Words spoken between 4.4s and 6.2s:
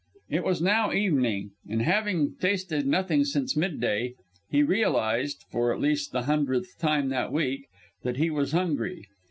he realized, for at least